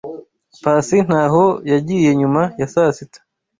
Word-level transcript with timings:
Pacy 0.61 0.97
ntaho 1.07 1.43
yagiye 1.71 2.09
nyuma 2.19 2.41
ya 2.59 2.67
saa 2.73 2.91
sita. 2.97 3.19